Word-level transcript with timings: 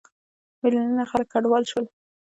میلیونونه 0.61 1.03
خلک 1.11 1.27
کډوال 1.33 1.63
شول. 1.71 1.85